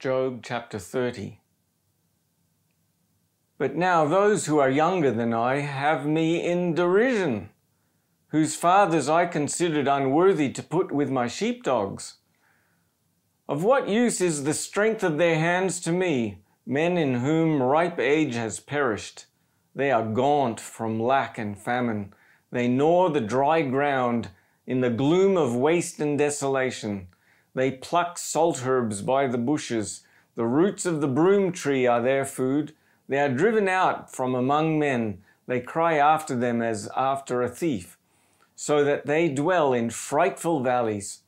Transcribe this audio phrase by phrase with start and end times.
[0.00, 1.40] Job chapter 30.
[3.58, 7.50] But now those who are younger than I have me in derision,
[8.28, 12.14] whose fathers I considered unworthy to put with my sheepdogs.
[13.46, 17.98] Of what use is the strength of their hands to me, men in whom ripe
[17.98, 19.26] age has perished?
[19.74, 22.14] They are gaunt from lack and famine.
[22.50, 24.30] They gnaw the dry ground
[24.66, 27.08] in the gloom of waste and desolation.
[27.54, 30.02] They pluck salt herbs by the bushes.
[30.36, 32.72] The roots of the broom tree are their food.
[33.08, 35.22] They are driven out from among men.
[35.46, 37.98] They cry after them as after a thief,
[38.54, 41.22] so that they dwell in frightful valleys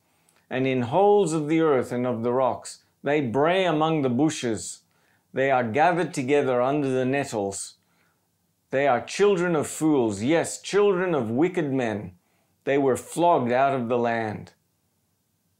[0.49, 2.83] and in holes of the earth and of the rocks.
[3.03, 4.83] They bray among the bushes.
[5.33, 7.73] They are gathered together under the nettles.
[8.69, 12.13] They are children of fools, yes, children of wicked men.
[12.63, 14.53] They were flogged out of the land.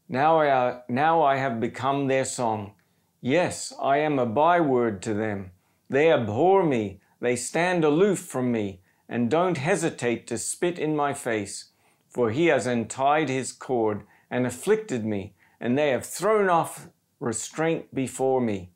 [0.08, 2.74] Now I, uh, now I have become their song.
[3.20, 5.52] Yes, I am a byword to them.
[5.88, 11.14] They abhor me, they stand aloof from me, and don't hesitate to spit in my
[11.14, 11.70] face.
[12.08, 16.88] For he has untied his cord and afflicted me, and they have thrown off
[17.18, 18.70] restraint before me.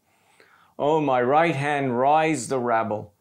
[0.79, 3.12] O my right hand, rise the rabble.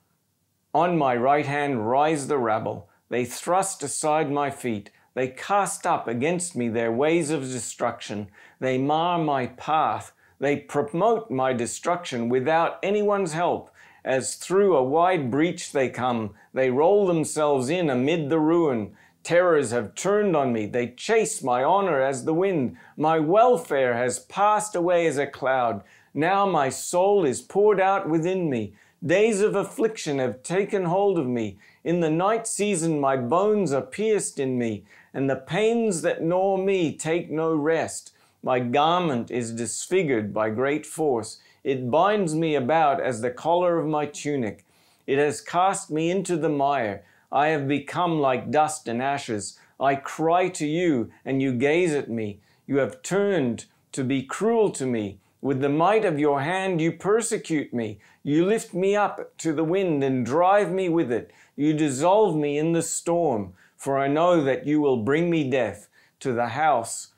[0.73, 2.89] On my right hand, rise the rabble.
[3.09, 4.91] They thrust aside my feet.
[5.17, 8.27] They cast up against me their ways of destruction.
[8.59, 10.13] They mar my path.
[10.39, 13.71] They promote my destruction without anyone's help.
[14.05, 18.95] As through a wide breach they come, they roll themselves in amid the ruin.
[19.23, 20.67] Terrors have turned on me.
[20.67, 22.77] They chase my honor as the wind.
[22.95, 25.81] My welfare has passed away as a cloud.
[26.13, 28.75] Now my soul is poured out within me.
[29.05, 31.57] Days of affliction have taken hold of me.
[31.83, 36.57] In the night season, my bones are pierced in me and the pains that gnaw
[36.57, 38.11] me take no rest.
[38.41, 41.39] My garment is disfigured by great force.
[41.63, 44.65] It binds me about as the collar of my tunic.
[45.05, 47.03] It has cast me into the mire.
[47.31, 49.59] I have become like dust and ashes.
[49.79, 52.39] I cry to you, and you gaze at me.
[52.65, 55.19] You have turned to be cruel to me.
[55.41, 57.99] With the might of your hand, you persecute me.
[58.23, 61.31] You lift me up to the wind and drive me with it.
[61.55, 65.87] You dissolve me in the storm for I know that you will bring me death
[66.19, 67.13] to the house,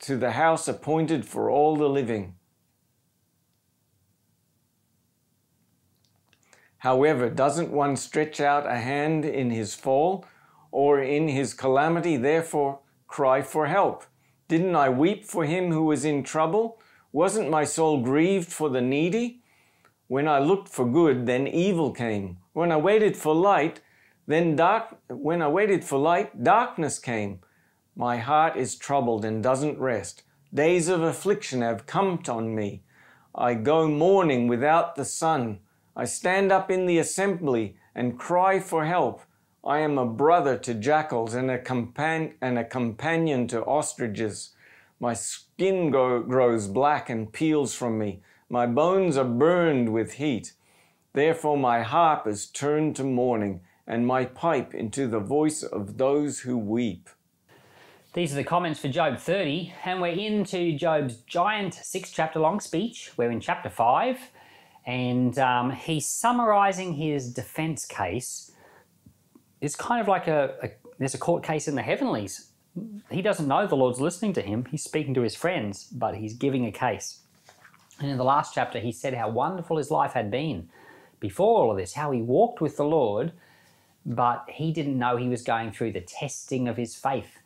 [0.00, 2.34] to the house appointed for all the living.
[6.78, 10.24] However, doesn't one stretch out a hand in his fall
[10.72, 14.04] or in his calamity, therefore cry for help?
[14.48, 16.79] Didn't I weep for him who was in trouble?
[17.12, 19.42] Wasn't my soul grieved for the needy?
[20.06, 22.38] When I looked for good, then evil came.
[22.52, 23.80] When I waited for light,
[24.26, 27.40] then dark, when I waited for light, darkness came.
[27.96, 30.22] My heart is troubled and doesn't rest.
[30.54, 32.82] Days of affliction have come on me.
[33.34, 35.60] I go mourning without the sun.
[35.96, 39.22] I stand up in the assembly and cry for help.
[39.64, 44.54] I am a brother to jackals and a, compan- and a companion to ostriches.
[45.00, 48.20] My skin go- grows black and peels from me.
[48.50, 50.52] My bones are burned with heat.
[51.14, 56.40] Therefore, my harp is turned to mourning and my pipe into the voice of those
[56.40, 57.08] who weep.
[58.12, 62.60] These are the comments for Job 30, and we're into Job's giant six chapter long
[62.60, 63.12] speech.
[63.16, 64.18] We're in chapter 5,
[64.84, 68.50] and um, he's summarizing his defense case.
[69.60, 72.49] It's kind of like a, a there's a court case in the heavenlies.
[73.10, 76.34] He doesn't know the Lord's listening to him, he's speaking to his friends, but he's
[76.34, 77.20] giving a case.
[77.98, 80.68] And in the last chapter, he said how wonderful his life had been
[81.18, 83.32] before all of this, how he walked with the Lord
[84.06, 87.38] but he didn't know he was going through the testing of his faith.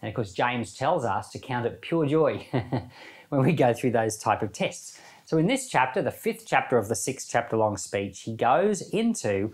[0.00, 2.46] And of course, James tells us to count it pure joy
[3.28, 5.00] when we go through those type of tests.
[5.24, 8.82] So in this chapter, the fifth chapter of the six chapter long speech, he goes
[8.90, 9.52] into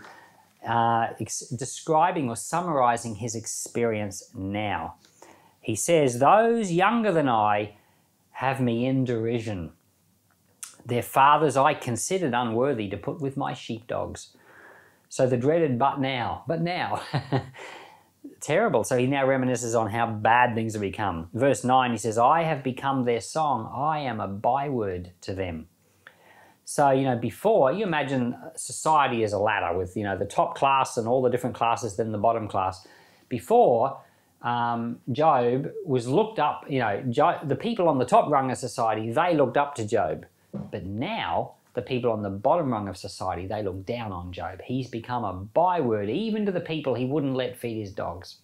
[0.67, 1.09] uh,
[1.57, 4.97] describing or summarizing his experience now.
[5.69, 7.77] He says, Those younger than I
[8.31, 9.73] have me in derision.
[10.87, 14.35] Their fathers I considered unworthy to put with my sheepdogs.
[15.11, 17.03] So the dreaded but now, but now.
[18.41, 18.83] Terrible.
[18.83, 21.29] So he now reminisces on how bad things have become.
[21.35, 23.71] Verse 9, he says, I have become their song.
[23.71, 25.69] I am a byword to them.
[26.65, 30.57] So, you know, before, you imagine society as a ladder with, you know, the top
[30.57, 32.87] class and all the different classes, then the bottom class.
[33.29, 34.01] Before,
[34.43, 37.03] um, Job was looked up, you know,
[37.45, 40.27] the people on the top rung of society, they looked up to Job.
[40.53, 44.61] But now, the people on the bottom rung of society, they look down on Job.
[44.65, 48.37] He's become a byword even to the people he wouldn't let feed his dogs.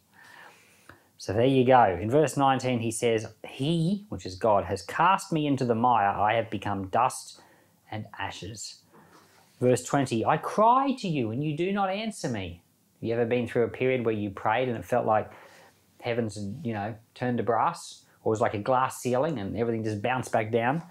[1.17, 1.99] So there you go.
[2.01, 6.09] In verse 19, he says, He, which is God, has cast me into the mire.
[6.09, 7.41] I have become dust
[7.91, 8.81] and ashes.
[9.61, 12.63] Verse 20, I cry to you and you do not answer me.
[13.01, 15.31] Have you ever been through a period where you prayed and it felt like
[16.05, 18.03] heavens, you know, turned to brass?
[18.23, 20.83] Or was like a glass ceiling and everything just bounced back down?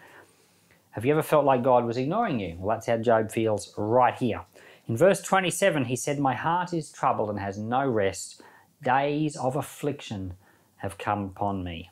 [0.91, 2.55] Have you ever felt like God was ignoring you?
[2.59, 4.41] Well, that's how Job feels right here.
[4.87, 8.41] In verse 27, he said, My heart is troubled and has no rest
[8.83, 10.33] days of affliction
[10.77, 11.89] have come upon me.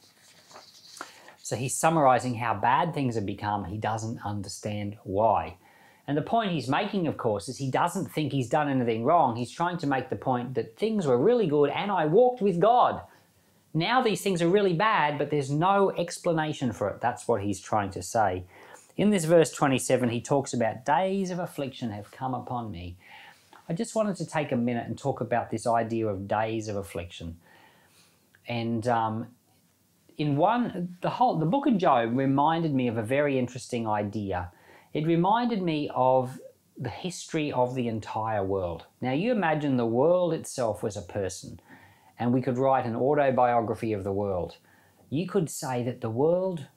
[1.41, 3.65] So he's summarizing how bad things have become.
[3.65, 5.57] He doesn't understand why.
[6.07, 9.35] And the point he's making, of course, is he doesn't think he's done anything wrong.
[9.35, 12.59] He's trying to make the point that things were really good and I walked with
[12.59, 13.01] God.
[13.73, 17.01] Now these things are really bad, but there's no explanation for it.
[17.01, 18.43] That's what he's trying to say.
[18.97, 22.97] In this verse 27, he talks about days of affliction have come upon me.
[23.69, 26.75] I just wanted to take a minute and talk about this idea of days of
[26.75, 27.37] affliction.
[28.47, 29.27] And um,
[30.17, 34.51] in one, the whole the book of Job reminded me of a very interesting idea.
[34.93, 36.37] It reminded me of
[36.77, 38.85] the history of the entire world.
[38.99, 41.59] Now, you imagine the world itself was a person,
[42.21, 44.57] and we could write an autobiography of the world.
[45.09, 46.67] You could say that the world,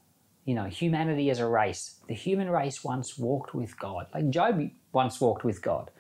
[0.47, 4.71] you know, humanity as a race, the human race once walked with God, like Job
[4.95, 5.91] once walked with God.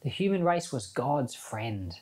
[0.00, 1.92] The human race was God's friend.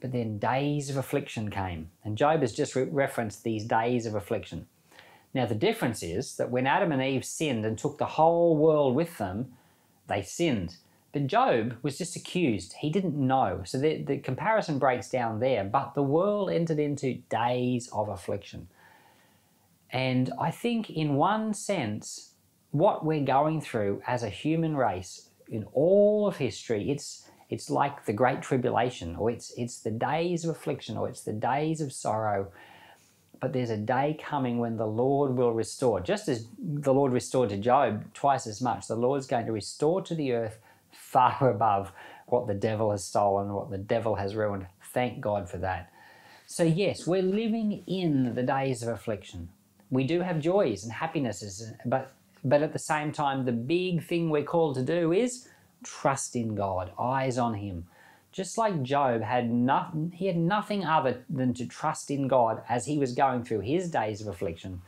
[0.00, 1.90] But then days of affliction came.
[2.04, 4.66] And Job has just re- referenced these days of affliction.
[5.34, 8.96] Now, the difference is that when Adam and Eve sinned and took the whole world
[8.96, 9.52] with them,
[10.08, 10.78] they sinned.
[11.12, 12.74] But Job was just accused.
[12.74, 13.62] He didn't know.
[13.64, 15.64] So the, the comparison breaks down there.
[15.64, 18.68] But the world entered into days of affliction.
[19.90, 22.34] And I think, in one sense,
[22.72, 28.04] what we're going through as a human race in all of history, it's it's like
[28.04, 31.92] the great tribulation, or it's it's the days of affliction, or it's the days of
[31.92, 32.52] sorrow.
[33.40, 36.00] But there's a day coming when the Lord will restore.
[36.00, 40.02] Just as the Lord restored to Job twice as much, the Lord's going to restore
[40.02, 40.58] to the earth
[40.92, 41.92] far above
[42.26, 44.66] what the devil has stolen, what the devil has ruined.
[44.92, 45.90] Thank God for that.
[46.46, 49.50] So, yes, we're living in the days of affliction.
[49.90, 52.12] We do have joys and happinesses, but
[52.44, 55.48] but at the same time, the big thing we're called to do is
[55.82, 57.86] trust in God, eyes on Him.
[58.30, 62.86] Just like Job had nothing, he had nothing other than to trust in God as
[62.86, 64.82] he was going through his days of affliction.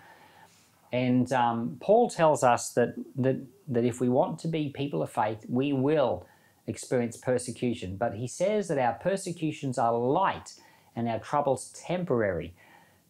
[0.92, 5.10] And um, Paul tells us that, that, that if we want to be people of
[5.10, 6.26] faith, we will
[6.66, 7.96] experience persecution.
[7.96, 10.54] But he says that our persecutions are light
[10.96, 12.54] and our troubles temporary.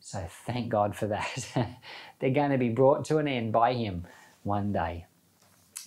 [0.01, 1.47] So thank God for that.
[2.19, 4.07] They're going to be brought to an end by Him
[4.43, 5.07] one day.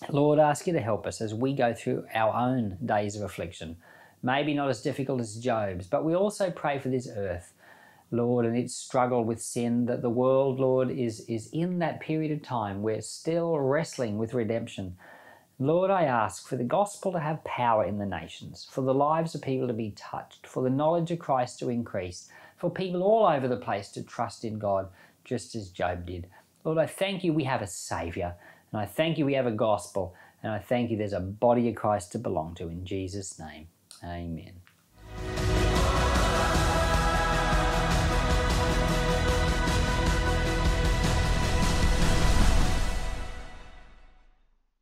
[0.10, 3.78] Lord, ask you to help us as we go through our own days of affliction.
[4.22, 7.54] Maybe not as difficult as Job's, but we also pray for this earth,
[8.14, 12.32] Lord, and its struggle with sin, that the world, Lord, is, is in that period
[12.32, 12.84] of time.
[12.84, 14.96] We're still wrestling with redemption.
[15.58, 19.34] Lord, I ask for the gospel to have power in the nations, for the lives
[19.34, 23.26] of people to be touched, for the knowledge of Christ to increase, for people all
[23.26, 24.90] over the place to trust in God,
[25.24, 26.28] just as Job did.
[26.64, 28.36] Lord, I thank you we have a Saviour,
[28.72, 30.14] and I thank you we have a gospel,
[30.44, 32.68] and I thank you there's a body of Christ to belong to.
[32.68, 33.68] In Jesus' name,
[34.04, 34.54] amen.